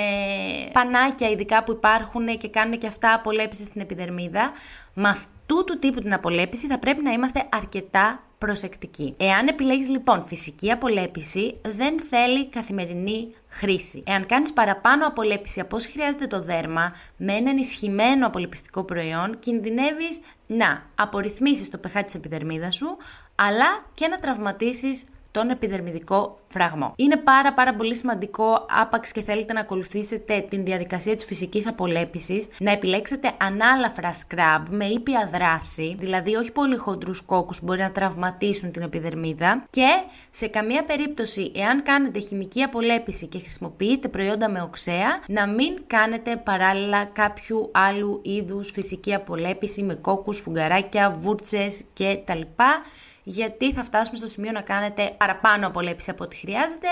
πανάκια 0.72 1.30
ειδικά 1.30 1.64
που 1.64 1.72
υπάρχουν 1.72 2.38
και 2.38 2.48
κάνουν 2.48 2.78
και 2.78 2.86
αυτά 2.86 3.14
απολέπιση 3.14 3.62
στην 3.62 3.80
επιδερμίδα. 3.80 4.52
Με 4.94 5.08
αυτού 5.08 5.64
του 5.64 5.78
τύπου 5.78 6.00
την 6.00 6.12
απολέπιση 6.12 6.66
θα 6.66 6.78
πρέπει 6.78 7.02
να 7.02 7.12
είμαστε 7.12 7.48
αρκετά 7.52 8.22
προσεκτική. 8.44 9.14
Εάν 9.16 9.46
επιλέγεις 9.46 9.88
λοιπόν 9.88 10.24
φυσική 10.26 10.70
απολέπιση, 10.70 11.60
δεν 11.76 12.00
θέλει 12.00 12.48
καθημερινή 12.48 13.34
χρήση. 13.48 14.02
Εάν 14.06 14.26
κάνεις 14.26 14.52
παραπάνω 14.52 15.06
απολέπιση 15.06 15.60
από 15.60 15.76
όσο 15.76 15.90
χρειάζεται 15.90 16.26
το 16.26 16.42
δέρμα, 16.42 16.94
με 17.16 17.32
ένα 17.32 17.50
ενισχυμένο 17.50 18.26
απολεπιστικό 18.26 18.84
προϊόν, 18.84 19.38
κινδυνεύεις 19.38 20.20
να 20.46 20.82
απορριθμίσεις 20.94 21.70
το 21.70 21.80
pH 21.84 22.02
της 22.04 22.14
επιδερμίδας 22.14 22.74
σου, 22.74 22.96
αλλά 23.34 23.84
και 23.94 24.08
να 24.08 24.18
τραυματίσεις 24.18 25.04
τον 25.34 25.50
επιδερμιδικό 25.50 26.38
φραγμό. 26.48 26.92
Είναι 26.96 27.16
πάρα 27.16 27.52
πάρα 27.52 27.74
πολύ 27.74 27.96
σημαντικό 27.96 28.66
άπαξ 28.80 29.12
και 29.12 29.22
θέλετε 29.22 29.52
να 29.52 29.60
ακολουθήσετε 29.60 30.46
την 30.48 30.64
διαδικασία 30.64 31.14
της 31.14 31.24
φυσικής 31.24 31.66
απολέπισης, 31.66 32.48
να 32.58 32.70
επιλέξετε 32.70 33.32
ανάλαφρα 33.40 34.14
σκραμπ 34.14 34.66
με 34.70 34.84
ήπια 34.84 35.30
δράση, 35.32 35.96
δηλαδή 35.98 36.34
όχι 36.34 36.52
πολύ 36.52 36.76
χοντρούς 36.76 37.20
κόκκους 37.20 37.58
που 37.58 37.64
μπορεί 37.64 37.80
να 37.80 37.90
τραυματίσουν 37.90 38.70
την 38.72 38.82
επιδερμίδα 38.82 39.64
και 39.70 39.88
σε 40.30 40.46
καμία 40.46 40.84
περίπτωση 40.84 41.52
εάν 41.56 41.82
κάνετε 41.82 42.18
χημική 42.18 42.62
απολέπιση 42.62 43.26
και 43.26 43.38
χρησιμοποιείτε 43.38 44.08
προϊόντα 44.08 44.50
με 44.50 44.62
οξέα, 44.62 45.20
να 45.28 45.46
μην 45.46 45.78
κάνετε 45.86 46.36
παράλληλα 46.36 47.04
κάποιου 47.04 47.70
άλλου 47.72 48.20
είδους 48.24 48.70
φυσική 48.70 49.14
απολέπιση 49.14 49.82
με 49.82 49.94
κόκκους, 49.94 50.38
φουγγαράκια, 50.38 51.10
βούρτσες 51.20 51.82
και 51.92 52.18
τα 52.24 52.34
λοιπά 52.34 52.82
γιατί 53.24 53.72
θα 53.72 53.84
φτάσουμε 53.84 54.16
στο 54.16 54.26
σημείο 54.26 54.52
να 54.52 54.60
κάνετε 54.60 55.14
παραπάνω 55.18 55.66
απολέψη 55.66 56.10
από 56.10 56.24
ό,τι 56.24 56.36
χρειάζεται 56.36 56.88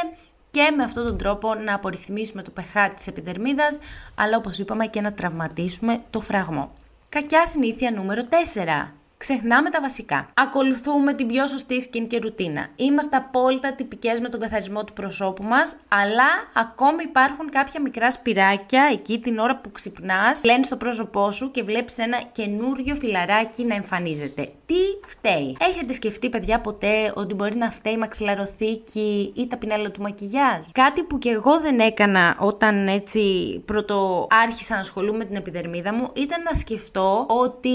και 0.50 0.72
με 0.76 0.82
αυτόν 0.82 1.04
τον 1.04 1.18
τρόπο 1.18 1.54
να 1.54 1.74
απορριθμίσουμε 1.74 2.42
το 2.42 2.52
pH 2.56 2.90
της 2.96 3.06
επιδερμίδας, 3.06 3.78
αλλά 4.14 4.36
όπως 4.36 4.58
είπαμε 4.58 4.86
και 4.86 5.00
να 5.00 5.12
τραυματίσουμε 5.12 6.02
το 6.10 6.20
φραγμό. 6.20 6.72
Κακιά 7.08 7.46
συνήθεια 7.46 7.90
νούμερο 7.90 8.22
4. 8.54 8.92
Ξεχνάμε 9.22 9.70
τα 9.70 9.80
βασικά. 9.80 10.28
Ακολουθούμε 10.34 11.12
την 11.14 11.26
πιο 11.26 11.46
σωστή 11.46 11.88
και 12.08 12.18
ρουτίνα. 12.18 12.66
Είμαστε 12.76 13.16
απόλυτα 13.16 13.72
τυπικές 13.72 14.20
με 14.20 14.28
τον 14.28 14.40
καθαρισμό 14.40 14.84
του 14.84 14.92
προσώπου 14.92 15.42
μας, 15.42 15.76
αλλά 15.88 16.24
ακόμη 16.54 17.02
υπάρχουν 17.02 17.50
κάποια 17.50 17.80
μικρά 17.80 18.10
σπυράκια 18.10 18.88
εκεί 18.92 19.18
την 19.18 19.38
ώρα 19.38 19.56
που 19.56 19.72
ξυπνάς, 19.72 20.44
λένε 20.44 20.62
στο 20.62 20.76
πρόσωπό 20.76 21.30
σου 21.30 21.50
και 21.50 21.62
βλέπεις 21.62 21.98
ένα 21.98 22.22
καινούριο 22.32 22.94
φιλαράκι 22.94 23.64
να 23.64 23.74
εμφανίζεται. 23.74 24.52
Τι 24.66 24.74
φταίει; 25.06 25.56
Έχετε 25.60 25.92
σκεφτεί, 25.92 26.28
παιδιά, 26.28 26.60
ποτέ 26.60 27.12
ότι 27.14 27.34
μπορεί 27.34 27.56
να 27.56 27.70
φταίει 27.70 27.92
η 27.92 27.96
μαξιλαροθήκη 27.98 29.32
ή 29.36 29.46
τα 29.46 29.56
πινέλα 29.56 29.90
του 29.90 30.02
μακιγιάζ; 30.02 30.66
Κάτι 30.72 31.02
που 31.02 31.18
και 31.18 31.30
εγώ 31.30 31.60
δεν 31.60 31.78
έκανα 31.80 32.36
όταν 32.40 32.88
έτσι 32.88 33.22
πρώτο 33.64 34.26
άρχισα 34.30 34.74
να 34.74 34.80
ασχολούμαι 34.80 35.16
με 35.18 35.24
την 35.24 35.36
επιδερμίδα 35.36 35.94
μου 35.94 36.10
ήταν 36.12 36.42
να 36.42 36.54
σκεφτώ 36.54 37.26
ότι 37.28 37.70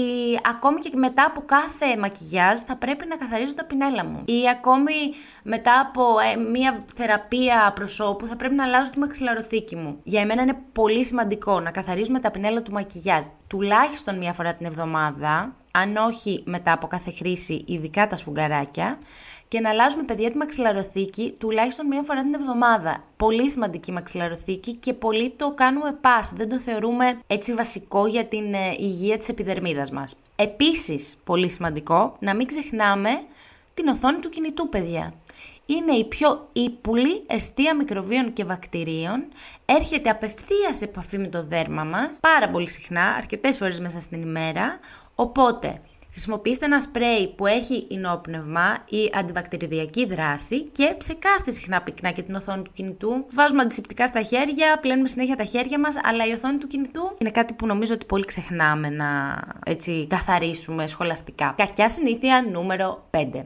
ακόμη 0.50 0.78
και 0.78 0.90
μετά 0.94 1.32
από 1.38 1.46
κάθε 1.46 1.96
μακιγιάζ 1.98 2.60
θα 2.60 2.76
πρέπει 2.76 3.06
να 3.06 3.16
καθαρίζω 3.16 3.54
τα 3.54 3.64
πινέλα 3.64 4.04
μου. 4.04 4.22
Ή 4.24 4.48
ακόμη 4.50 4.94
μετά 5.42 5.80
από 5.80 6.02
ε, 6.02 6.36
μία 6.36 6.84
θεραπεία 6.94 7.72
προσώπου 7.74 8.26
θα 8.26 8.36
πρέπει 8.36 8.54
να 8.54 8.64
αλλάζω 8.64 8.90
τη 8.90 8.98
μαξιλαροθήκη 8.98 9.76
μου. 9.76 9.98
Για 10.02 10.20
εμένα 10.20 10.42
είναι 10.42 10.58
πολύ 10.72 11.04
σημαντικό 11.04 11.60
να 11.60 11.70
καθαρίζουμε 11.70 12.20
τα 12.20 12.30
πινέλα 12.30 12.62
του 12.62 12.72
μακιγιάζ 12.72 13.24
τουλάχιστον 13.46 14.18
μία 14.18 14.32
φορά 14.32 14.54
την 14.54 14.66
εβδομάδα, 14.66 15.54
αν 15.70 15.96
όχι 15.96 16.42
μετά 16.46 16.72
από 16.72 16.86
κάθε 16.86 17.10
χρήση, 17.10 17.64
ειδικά 17.66 18.06
τα 18.06 18.16
σφουγγαράκια, 18.16 18.98
και 19.48 19.60
να 19.60 19.68
αλλάζουμε 19.70 20.02
παιδιά 20.02 20.30
τη 20.30 20.36
μαξιλαροθήκη 20.36 21.34
τουλάχιστον 21.38 21.86
μία 21.86 22.02
φορά 22.02 22.22
την 22.22 22.34
εβδομάδα. 22.34 23.04
Πολύ 23.16 23.50
σημαντική 23.50 23.92
μαξιλαροθήκη 23.92 24.72
και 24.74 24.92
πολύ 24.92 25.30
το 25.36 25.52
κάνουμε 25.54 25.98
pass, 26.02 26.30
δεν 26.34 26.48
το 26.48 26.58
θεωρούμε 26.58 27.20
έτσι 27.26 27.54
βασικό 27.54 28.06
για 28.06 28.24
την 28.26 28.54
ε, 28.54 28.74
υγεία 28.78 29.18
της 29.18 29.28
επιδερμίδας 29.28 29.90
μας. 29.90 30.16
Επίσης, 30.36 31.16
πολύ 31.24 31.50
σημαντικό, 31.50 32.16
να 32.20 32.34
μην 32.34 32.46
ξεχνάμε 32.46 33.10
την 33.74 33.88
οθόνη 33.88 34.18
του 34.18 34.28
κινητού, 34.28 34.68
παιδιά. 34.68 35.12
Είναι 35.66 35.92
η 35.92 36.04
πιο 36.04 36.48
ύπουλη 36.52 37.22
αιστεία 37.26 37.76
μικροβίων 37.76 38.32
και 38.32 38.44
βακτηρίων, 38.44 39.24
έρχεται 39.64 40.10
απευθείας 40.10 40.76
σε 40.76 40.84
επαφή 40.84 41.18
με 41.18 41.26
το 41.26 41.44
δέρμα 41.44 41.84
μας, 41.84 42.18
πάρα 42.20 42.48
πολύ 42.48 42.68
συχνά, 42.68 43.02
αρκετές 43.02 43.56
φορές 43.56 43.80
μέσα 43.80 44.00
στην 44.00 44.22
ημέρα, 44.22 44.78
οπότε 45.14 45.80
Χρησιμοποιήστε 46.18 46.64
ένα 46.64 46.80
σπρέι 46.80 47.28
που 47.36 47.46
έχει 47.46 47.86
ενόπνευμα 47.90 48.84
ή 48.88 49.10
αντιβακτηριδιακή 49.14 50.06
δράση 50.06 50.62
και 50.62 50.94
ψεκάστε 50.98 51.50
συχνά 51.50 51.82
πυκνά 51.82 52.10
και 52.10 52.22
την 52.22 52.34
οθόνη 52.34 52.62
του 52.62 52.70
κινητού. 52.74 53.26
Βάζουμε 53.32 53.62
αντισηπτικά 53.62 54.06
στα 54.06 54.22
χέρια, 54.22 54.78
πλένουμε 54.80 55.08
συνέχεια 55.08 55.36
τα 55.36 55.44
χέρια 55.44 55.78
μας, 55.78 55.94
αλλά 56.02 56.26
η 56.26 56.32
οθόνη 56.32 56.58
του 56.58 56.66
κινητού 56.66 57.16
είναι 57.18 57.30
κάτι 57.30 57.54
που 57.54 57.66
νομίζω 57.66 57.94
ότι 57.94 58.06
πολύ 58.06 58.24
ξεχνάμε 58.24 58.88
να 58.88 59.38
έτσι 59.64 60.06
καθαρίσουμε 60.06 60.86
σχολαστικά. 60.86 61.54
Κακιά 61.56 61.88
συνήθεια 61.88 62.46
νούμερο 62.52 63.08
5 63.10 63.44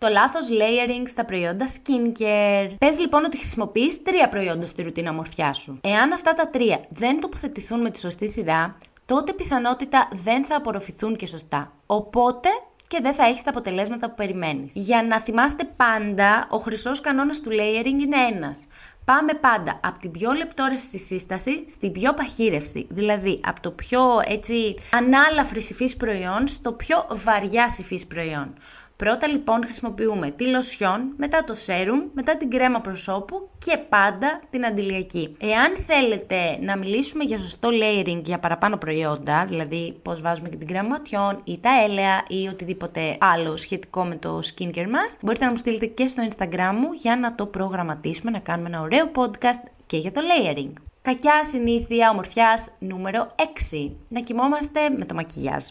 το 0.00 0.08
λάθος 0.08 0.48
layering 0.50 1.08
στα 1.08 1.24
προϊόντα 1.24 1.66
skincare. 1.68 2.74
Πες 2.78 3.00
λοιπόν 3.00 3.24
ότι 3.24 3.38
χρησιμοποιείς 3.38 4.02
τρία 4.02 4.28
προϊόντα 4.28 4.66
στη 4.66 4.82
ρουτίνα 4.82 5.10
ομορφιά 5.10 5.52
σου. 5.52 5.78
Εάν 5.80 6.12
αυτά 6.12 6.34
τα 6.34 6.48
τρία 6.48 6.80
δεν 6.88 7.20
τοποθετηθούν 7.20 7.80
με 7.80 7.90
τη 7.90 7.98
σωστή 7.98 8.28
σειρά, 8.28 8.76
τότε 9.10 9.32
πιθανότητα 9.32 10.08
δεν 10.12 10.44
θα 10.44 10.56
απορροφηθούν 10.56 11.16
και 11.16 11.26
σωστά. 11.26 11.72
Οπότε 11.86 12.48
και 12.86 12.98
δεν 13.02 13.14
θα 13.14 13.24
έχεις 13.24 13.42
τα 13.42 13.50
αποτελέσματα 13.50 14.08
που 14.08 14.14
περιμένεις. 14.14 14.72
Για 14.74 15.02
να 15.02 15.20
θυμάστε 15.20 15.64
πάντα, 15.76 16.46
ο 16.50 16.58
χρυσός 16.58 17.00
κανόνας 17.00 17.40
του 17.40 17.50
layering 17.50 18.00
είναι 18.00 18.16
ένας. 18.32 18.66
Πάμε 19.04 19.34
πάντα 19.34 19.80
από 19.82 19.98
την 19.98 20.10
πιο 20.10 20.32
λεπτόρευστη 20.32 20.98
σύσταση 20.98 21.64
στην 21.68 21.92
πιο 21.92 22.14
παχύρευστη. 22.14 22.86
Δηλαδή, 22.90 23.40
από 23.46 23.60
το 23.60 23.70
πιο 23.70 24.00
έτσι 24.26 24.74
ανάλαφρη 24.92 25.58
υφής 25.58 25.96
προϊόν 25.96 26.46
στο 26.46 26.72
πιο 26.72 27.06
βαριά 27.10 27.74
υφής 27.78 28.06
προϊόν. 28.06 28.54
Πρώτα 29.04 29.26
λοιπόν 29.26 29.64
χρησιμοποιούμε 29.64 30.30
τη 30.30 30.46
λοσιόν, 30.46 31.12
μετά 31.16 31.44
το 31.44 31.54
σέρουμ, 31.54 32.00
μετά 32.12 32.36
την 32.36 32.50
κρέμα 32.50 32.80
προσώπου 32.80 33.48
και 33.58 33.78
πάντα 33.88 34.40
την 34.50 34.66
αντιλιακή. 34.66 35.36
Εάν 35.40 35.76
θέλετε 35.86 36.58
να 36.60 36.76
μιλήσουμε 36.76 37.24
για 37.24 37.38
σωστό 37.38 37.68
layering 37.72 38.22
για 38.24 38.38
παραπάνω 38.38 38.76
προϊόντα, 38.76 39.44
δηλαδή 39.44 39.98
πώς 40.02 40.20
βάζουμε 40.20 40.48
και 40.48 40.56
την 40.56 40.66
κρέμα 40.66 40.88
ματιών 40.88 41.40
ή 41.44 41.58
τα 41.58 41.70
έλαια 41.84 42.24
ή 42.28 42.48
οτιδήποτε 42.48 43.16
άλλο 43.20 43.56
σχετικό 43.56 44.04
με 44.04 44.16
το 44.16 44.38
skincare 44.38 44.88
μας, 44.90 45.16
μπορείτε 45.20 45.44
να 45.44 45.50
μου 45.50 45.56
στείλετε 45.56 45.86
και 45.86 46.06
στο 46.06 46.22
Instagram 46.28 46.72
μου 46.80 46.92
για 46.92 47.16
να 47.16 47.34
το 47.34 47.46
προγραμματίσουμε, 47.46 48.30
να 48.30 48.38
κάνουμε 48.38 48.68
ένα 48.68 48.80
ωραίο 48.80 49.10
podcast 49.14 49.70
και 49.86 49.96
για 49.96 50.12
το 50.12 50.20
layering. 50.20 50.72
Κακιά 51.02 51.44
συνήθεια 51.44 52.10
ομορφιάς 52.10 52.70
νούμερο 52.78 53.34
6. 53.72 53.90
Να 54.08 54.20
κοιμόμαστε 54.20 54.80
με 54.98 55.04
το 55.04 55.14
μακιγιάζ. 55.14 55.64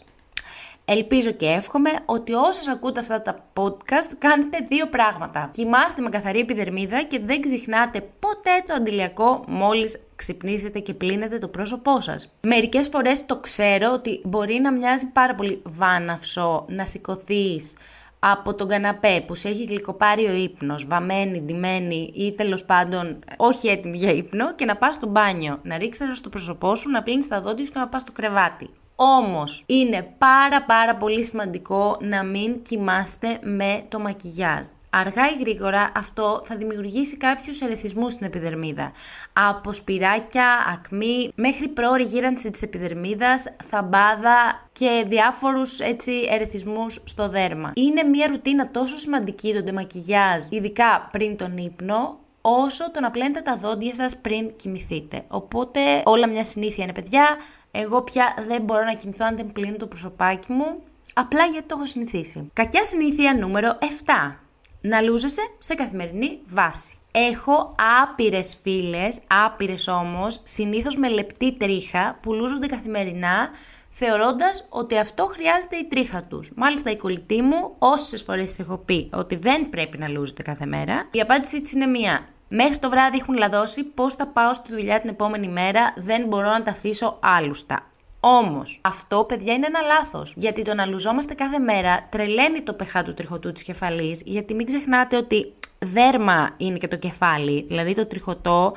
Ελπίζω 0.92 1.30
και 1.30 1.46
εύχομαι 1.46 1.90
ότι 2.04 2.32
όσες 2.32 2.68
ακούτε 2.68 3.00
αυτά 3.00 3.22
τα 3.22 3.44
podcast 3.54 4.14
κάνετε 4.18 4.58
δύο 4.68 4.86
πράγματα. 4.86 5.50
Κοιμάστε 5.52 6.02
με 6.02 6.08
καθαρή 6.08 6.38
επιδερμίδα 6.38 7.02
και 7.02 7.20
δεν 7.24 7.40
ξεχνάτε 7.40 8.00
ποτέ 8.18 8.50
το 8.66 8.74
αντιλιακό 8.74 9.44
μόλις 9.48 10.00
ξυπνήσετε 10.16 10.78
και 10.78 10.94
πλύνετε 10.94 11.38
το 11.38 11.48
πρόσωπό 11.48 12.00
σας. 12.00 12.28
Μερικές 12.40 12.88
φορές 12.88 13.26
το 13.26 13.36
ξέρω 13.36 13.92
ότι 13.92 14.20
μπορεί 14.24 14.58
να 14.62 14.72
μοιάζει 14.72 15.06
πάρα 15.06 15.34
πολύ 15.34 15.62
βάναυσο 15.64 16.64
να 16.68 16.84
σηκωθείς 16.84 17.76
από 18.18 18.54
τον 18.54 18.68
καναπέ 18.68 19.24
που 19.26 19.34
σε 19.34 19.48
έχει 19.48 19.64
γλυκοπάρει 19.64 20.26
ο 20.26 20.32
ύπνος, 20.32 20.86
βαμμένη, 20.86 21.40
ντυμένη 21.40 22.12
ή 22.14 22.32
τέλος 22.32 22.64
πάντων 22.64 23.18
όχι 23.36 23.68
έτοιμη 23.68 23.96
για 23.96 24.12
ύπνο 24.12 24.54
και 24.54 24.64
να 24.64 24.76
πας 24.76 24.94
στο 24.94 25.06
μπάνιο, 25.06 25.58
να 25.62 25.78
ρίξεις 25.78 26.18
στο 26.18 26.28
πρόσωπό 26.28 26.74
σου, 26.74 26.90
να 26.90 27.02
πλύνεις 27.02 27.28
τα 27.28 27.40
δόντια 27.40 27.64
σου 27.64 27.72
και 27.72 27.78
να 27.78 27.88
πας 27.88 28.00
στο 28.00 28.12
κρεβάτι. 28.12 28.70
Όμως 29.02 29.62
είναι 29.66 30.14
πάρα 30.18 30.62
πάρα 30.62 30.96
πολύ 30.96 31.24
σημαντικό 31.24 31.96
να 32.00 32.24
μην 32.24 32.62
κοιμάστε 32.62 33.38
με 33.42 33.84
το 33.88 33.98
μακιγιάζ. 33.98 34.66
Αργά 34.90 35.30
ή 35.30 35.38
γρήγορα 35.40 35.92
αυτό 35.96 36.42
θα 36.44 36.56
δημιουργήσει 36.56 37.16
κάποιους 37.16 37.60
ερεθισμούς 37.60 38.12
στην 38.12 38.26
επιδερμίδα. 38.26 38.92
Από 39.32 39.72
σπυράκια, 39.72 40.46
ακμή, 40.72 41.32
μέχρι 41.34 41.68
πρόωρη 41.68 42.02
γύρανση 42.02 42.50
της 42.50 42.62
επιδερμίδας, 42.62 43.54
θαμπάδα 43.68 44.68
και 44.72 45.04
διάφορους 45.08 45.78
έτσι 45.78 46.12
ερεθισμούς 46.30 47.00
στο 47.04 47.28
δέρμα. 47.28 47.72
Είναι 47.74 48.02
μια 48.02 48.26
ρουτίνα 48.26 48.70
τόσο 48.70 48.96
σημαντική 48.96 49.54
το 49.54 49.62
ντεμακιγιάζ, 49.62 50.44
ειδικά 50.50 51.08
πριν 51.12 51.36
τον 51.36 51.56
ύπνο, 51.56 52.18
όσο 52.40 52.90
το 52.90 53.00
να 53.00 53.10
πλένετε 53.10 53.40
τα 53.40 53.56
δόντια 53.56 53.94
σας 53.94 54.16
πριν 54.16 54.56
κοιμηθείτε. 54.56 55.24
Οπότε 55.28 55.80
όλα 56.04 56.28
μια 56.28 56.44
συνήθεια 56.44 56.84
είναι 56.84 56.92
παιδιά, 56.92 57.36
εγώ 57.70 58.02
πια 58.02 58.34
δεν 58.48 58.62
μπορώ 58.62 58.84
να 58.84 58.94
κοιμηθώ 58.94 59.24
αν 59.24 59.36
δεν 59.36 59.52
πλύνω 59.52 59.76
το 59.76 59.86
προσωπάκι 59.86 60.52
μου, 60.52 60.82
απλά 61.14 61.44
γιατί 61.44 61.66
το 61.66 61.74
έχω 61.78 61.86
συνηθίσει. 61.86 62.50
Κακιά 62.52 62.84
συνήθεια 62.84 63.34
νούμερο 63.34 63.78
7. 63.80 64.36
Να 64.80 65.00
λούζεσαι 65.00 65.42
σε 65.58 65.74
καθημερινή 65.74 66.40
βάση. 66.48 66.94
Έχω 67.12 67.74
άπειρες 68.02 68.58
φίλες, 68.62 69.18
άπειρες 69.44 69.88
όμως, 69.88 70.40
συνήθως 70.42 70.96
με 70.96 71.08
λεπτή 71.08 71.56
τρίχα 71.56 72.18
που 72.22 72.34
λούζονται 72.34 72.66
καθημερινά, 72.66 73.50
θεωρώντας 73.90 74.66
ότι 74.70 74.98
αυτό 74.98 75.26
χρειάζεται 75.26 75.76
η 75.76 75.84
τρίχα 75.84 76.22
τους. 76.22 76.52
Μάλιστα, 76.56 76.90
η 76.90 76.96
κολλητή 76.96 77.42
μου, 77.42 77.74
όσες 77.78 78.22
φορές 78.22 78.58
έχω 78.58 78.76
πει 78.76 79.10
ότι 79.12 79.36
δεν 79.36 79.70
πρέπει 79.70 79.98
να 79.98 80.08
λούζετε 80.08 80.42
κάθε 80.42 80.66
μέρα, 80.66 81.08
η 81.10 81.20
απάντησή 81.20 81.60
της 81.62 81.72
είναι 81.72 81.86
μία. 81.86 82.26
Μέχρι 82.52 82.78
το 82.78 82.88
βράδυ 82.88 83.18
έχουν 83.18 83.36
λαδώσει 83.36 83.84
πώς 83.84 84.14
θα 84.14 84.26
πάω 84.26 84.52
στη 84.52 84.72
δουλειά 84.72 85.00
την 85.00 85.10
επόμενη 85.10 85.48
μέρα, 85.48 85.92
δεν 85.96 86.26
μπορώ 86.26 86.50
να 86.50 86.62
τα 86.62 86.70
αφήσω 86.70 87.18
άλουστα. 87.20 87.90
Όμως, 88.20 88.80
αυτό 88.82 89.24
παιδιά 89.24 89.52
είναι 89.52 89.66
ένα 89.66 89.80
λάθος. 89.80 90.32
Γιατί 90.36 90.62
το 90.62 90.74
να 90.74 90.86
λουζόμαστε 90.86 91.34
κάθε 91.34 91.58
μέρα 91.58 92.06
τρελαίνει 92.10 92.62
το 92.62 92.72
πεχά 92.72 93.02
του 93.02 93.14
τριχωτού 93.14 93.52
της 93.52 93.62
κεφαλής, 93.62 94.22
γιατί 94.24 94.54
μην 94.54 94.66
ξεχνάτε 94.66 95.16
ότι 95.16 95.52
δέρμα 95.78 96.50
είναι 96.56 96.78
και 96.78 96.88
το 96.88 96.96
κεφάλι. 96.96 97.64
Δηλαδή 97.68 97.94
το 97.94 98.06
τριχωτό 98.06 98.72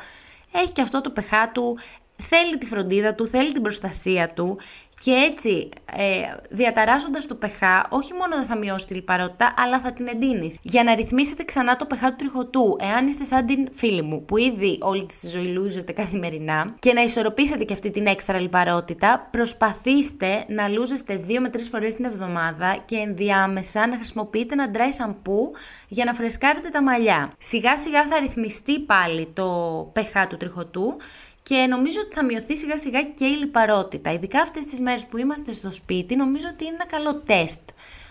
έχει 0.51 0.71
και 0.71 0.81
αυτό 0.81 1.01
το 1.01 1.09
πεχά 1.09 1.51
του, 1.51 1.77
θέλει 2.15 2.57
τη 2.57 2.65
φροντίδα 2.65 3.15
του, 3.15 3.27
θέλει 3.27 3.51
την 3.51 3.61
προστασία 3.61 4.29
του 4.29 4.57
και 5.03 5.12
έτσι, 5.12 5.69
ε, 5.95 6.03
διαταράσσοντας 6.50 7.27
το 7.27 7.38
pH, 7.41 7.83
όχι 7.89 8.13
μόνο 8.13 8.35
δεν 8.35 8.45
θα 8.45 8.57
μειώσει 8.57 8.88
τη 8.88 8.93
λιπαρότητα, 8.93 9.53
αλλά 9.57 9.79
θα 9.79 9.91
την 9.91 10.07
εντείνει. 10.07 10.55
Για 10.62 10.83
να 10.83 10.95
ρυθμίσετε 10.95 11.43
ξανά 11.43 11.75
το 11.75 11.88
pH 11.89 11.95
του 12.09 12.15
τριχωτού, 12.15 12.77
εάν 12.79 13.07
είστε 13.07 13.23
σαν 13.23 13.45
την 13.45 13.67
φίλη 13.75 14.01
μου, 14.01 14.25
που 14.25 14.38
ήδη 14.38 14.77
όλη 14.81 15.05
τη 15.05 15.27
ζωή 15.27 15.47
λούζετε 15.47 15.91
καθημερινά, 15.91 16.75
και 16.79 16.93
να 16.93 17.01
ισορροπήσετε 17.01 17.63
και 17.63 17.73
αυτή 17.73 17.91
την 17.91 18.05
έξτρα 18.05 18.39
λιπαρότητα, 18.39 19.27
προσπαθήστε 19.31 20.45
να 20.47 20.67
λούζεστε 20.67 21.25
2 21.27 21.39
με 21.39 21.50
3 21.50 21.57
φορές 21.71 21.95
την 21.95 22.05
εβδομάδα 22.05 22.77
και 22.85 22.95
ενδιάμεσα 22.95 23.88
να 23.88 23.95
χρησιμοποιείτε 23.95 24.53
ένα 24.53 24.71
dry 24.73 25.05
shampoo 25.05 25.57
για 25.88 26.05
να 26.05 26.13
φρεσκάρετε 26.13 26.69
τα 26.69 26.81
μαλλιά. 26.81 27.31
Σιγά 27.38 27.77
σιγά 27.77 28.07
θα 28.07 28.19
ρυθμιστεί 28.19 28.79
πάλι 28.79 29.29
το 29.33 29.79
pH 29.95 30.25
του 30.29 30.38
τριχωτού 30.38 30.95
και 31.43 31.65
νομίζω 31.69 32.00
ότι 32.05 32.15
θα 32.15 32.25
μειωθεί 32.25 32.57
σιγά 32.57 32.77
σιγά 32.77 33.03
και 33.03 33.25
η 33.25 33.35
λιπαρότητα. 33.35 34.12
Ειδικά 34.12 34.41
αυτές 34.41 34.65
τις 34.65 34.79
μέρες 34.79 35.05
που 35.05 35.17
είμαστε 35.17 35.53
στο 35.53 35.71
σπίτι, 35.71 36.15
νομίζω 36.15 36.47
ότι 36.51 36.65
είναι 36.65 36.73
ένα 36.73 36.85
καλό 36.85 37.15
τεστ 37.25 37.59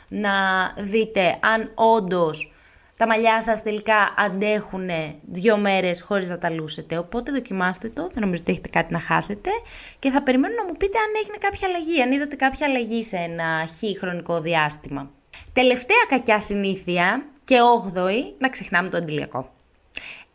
να 0.09 0.33
δείτε 0.79 1.39
αν 1.41 1.71
όντως 1.75 2.53
τα 2.97 3.07
μαλλιά 3.07 3.43
σας 3.43 3.63
τελικά 3.63 4.15
αντέχουν 4.17 4.89
δύο 5.23 5.57
μέρες 5.57 6.03
χωρίς 6.03 6.29
να 6.29 6.39
τα 6.39 6.51
λούσετε. 6.51 6.99
Οπότε 6.99 7.33
δοκιμάστε 7.33 7.89
το, 7.89 8.03
δεν 8.03 8.23
νομίζω 8.23 8.43
ότι 8.43 8.53
έχετε 8.53 8.69
κάτι 8.69 8.93
να 8.93 9.01
χάσετε 9.01 9.51
και 9.99 10.11
θα 10.11 10.23
περιμένω 10.23 10.55
να 10.55 10.65
μου 10.65 10.77
πείτε 10.77 10.99
αν 10.99 11.13
έγινε 11.23 11.37
κάποια 11.41 11.69
αλλαγή, 11.69 12.03
αν 12.03 12.13
είδατε 12.13 12.37
κάποια 12.37 12.67
αλλαγή 12.67 13.05
σε 13.05 13.17
ένα 13.17 13.67
χι 13.79 13.99
χρονικό 13.99 14.41
διάστημα. 14.41 15.11
Τελευταία 15.53 16.05
κακιά 16.09 16.41
συνήθεια 16.41 17.25
και 17.45 17.61
όγδοη, 17.61 18.35
να 18.39 18.49
ξεχνάμε 18.49 18.89
το 18.89 18.97
αντιλιακό. 18.97 19.53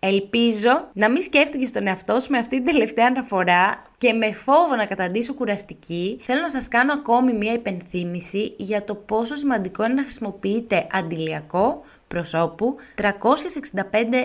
Ελπίζω 0.10 0.90
να 0.94 1.10
μην 1.10 1.22
σκέφτηκες 1.22 1.72
τον 1.72 1.88
εαυτό 1.88 2.20
σου 2.20 2.32
με 2.32 2.38
αυτή 2.38 2.56
την 2.56 2.66
τελευταία 2.66 3.06
αναφορά 3.06 3.84
και 3.98 4.14
με 4.14 4.34
φόβο 4.34 4.76
να 4.76 4.86
καταντήσω 4.86 5.34
κουραστική, 5.34 6.20
θέλω 6.22 6.42
να 6.42 6.50
σας 6.50 6.68
κάνω 6.68 6.94
ακόμη 6.94 7.34
μία 7.34 7.54
υπενθύμηση 7.54 8.54
για 8.58 8.84
το 8.84 8.96
πόσο 8.96 9.36
σημαντικό 9.36 9.84
είναι 9.84 9.94
να 9.94 10.02
χρησιμοποιείτε 10.02 10.88
αντιλιακό 10.92 11.84
προσώπου 12.08 12.76
365 12.96 13.04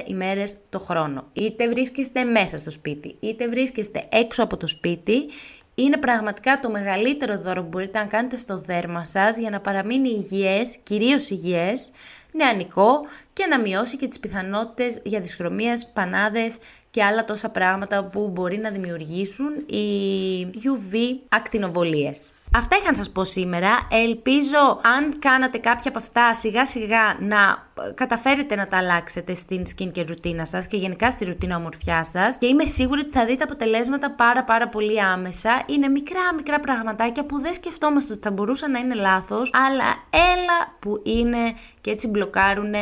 ημέρες 0.07 0.57
το 0.71 0.79
χρόνο. 0.79 1.25
Είτε 1.33 1.69
βρίσκεστε 1.69 2.25
μέσα 2.25 2.59
στο 2.59 2.71
σπίτι, 2.71 3.17
είτε 3.21 3.49
βρίσκεστε 3.49 4.09
έξω 4.11 4.43
από 4.43 4.57
το 4.57 4.67
σπίτι, 4.67 5.29
είναι 5.75 5.97
πραγματικά 5.97 6.61
το 6.61 6.71
μεγαλύτερο 6.71 7.39
δώρο 7.39 7.62
που 7.62 7.69
μπορείτε 7.69 7.99
να 7.99 8.05
κάνετε 8.05 8.37
στο 8.37 8.59
δέρμα 8.59 9.05
σας 9.05 9.39
για 9.39 9.51
να 9.51 9.61
παραμείνει 9.61 10.09
υγιές, 10.09 10.77
κυρίως 10.83 11.31
υγιές, 11.31 11.91
νεανικό 12.33 13.01
και 13.33 13.47
να 13.47 13.61
μειώσει 13.61 13.97
και 13.97 14.09
τις 14.09 14.21
πιθανότητες 14.21 15.01
για 15.05 15.21
δυσχρωμίες, 15.21 15.87
πανάδες 15.87 16.59
και 16.91 17.05
άλλα 17.05 17.25
τόσα 17.25 17.49
πράγματα 17.49 18.05
που 18.05 18.29
μπορεί 18.29 18.59
να 18.59 18.71
δημιουργήσουν 18.71 19.53
οι 19.67 20.47
UV 20.65 20.95
ακτινοβολίες. 21.29 22.33
Αυτά 22.54 22.76
είχα 22.76 22.88
να 22.88 22.94
σας 22.94 23.11
πω 23.11 23.25
σήμερα. 23.25 23.68
Ελπίζω 23.90 24.80
αν 24.97 25.18
κάνατε 25.18 25.59
κάποια 25.59 25.90
από 25.90 25.99
αυτά 25.99 26.35
σιγά 26.35 26.66
σιγά 26.66 27.16
να 27.21 27.66
καταφέρετε 27.94 28.54
να 28.54 28.68
τα 28.68 28.76
αλλάξετε 28.76 29.35
στην 29.35 29.62
skincare 29.76 30.04
ρουτίνα 30.09 30.47
σας 30.47 30.66
και 30.66 30.76
γενικά 30.76 31.11
στη 31.11 31.25
ρουτίνα 31.25 31.56
ομορφιά 31.56 32.04
σας 32.04 32.38
και 32.38 32.47
είμαι 32.47 32.64
σίγουρη 32.64 33.00
ότι 33.00 33.11
θα 33.11 33.25
δείτε 33.25 33.44
αποτελέσματα 33.44 34.11
πάρα 34.11 34.44
πάρα 34.44 34.68
πολύ 34.68 35.02
άμεσα. 35.02 35.62
Είναι 35.66 35.88
μικρά 35.88 36.35
μικρά 36.37 36.61
πραγματάκια 36.61 37.25
που 37.25 37.40
δεν 37.40 37.54
σκεφτόμαστε 37.54 38.12
ότι 38.12 38.23
θα 38.23 38.30
μπορούσαν 38.30 38.71
να 38.71 38.78
είναι 38.78 38.94
λάθος 38.94 39.50
αλλά 39.52 39.97
έλα 40.11 40.76
που 40.78 41.00
είναι 41.04 41.54
και 41.80 41.90
έτσι 41.90 42.09
μπλοκάρουν 42.09 42.75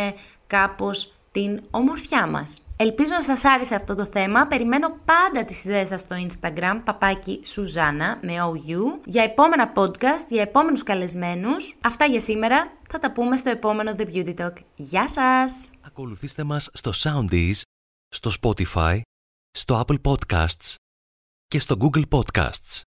κάπως 0.47 1.15
την 1.33 1.61
ομορφιά 1.71 2.27
μας. 2.27 2.63
Ελπίζω 2.83 3.11
να 3.11 3.23
σας 3.23 3.45
άρεσε 3.45 3.75
αυτό 3.75 3.95
το 3.95 4.07
θέμα. 4.07 4.47
Περιμένω 4.47 4.89
πάντα 5.05 5.45
τις 5.45 5.65
ιδέες 5.65 5.89
σας 5.89 6.01
στο 6.01 6.17
Instagram, 6.29 6.81
παπάκι 6.85 7.41
Σουζάνα 7.45 8.19
με 8.23 8.33
OU, 8.43 9.01
για 9.05 9.23
επόμενα 9.23 9.73
podcast, 9.75 10.27
για 10.29 10.43
επόμενους 10.43 10.83
καλεσμένους. 10.83 11.77
Αυτά 11.81 12.05
για 12.05 12.21
σήμερα. 12.21 12.73
Θα 12.89 12.99
τα 12.99 13.13
πούμε 13.13 13.37
στο 13.37 13.51
επόμενο 13.51 13.95
The 13.99 14.07
Beauty 14.15 14.35
Talk. 14.35 14.53
Γεια 14.75 15.09
σας! 15.09 15.71
Ακολουθήστε 15.81 16.45
μας 16.45 16.71
στο 16.73 16.91
Soundees, 16.95 17.61
στο 18.09 18.31
Spotify, 18.43 19.01
στο 19.51 19.85
Apple 19.87 20.01
Podcasts 20.03 20.75
και 21.47 21.61
στο 21.61 21.77
Google 21.81 22.05
Podcasts. 22.09 22.83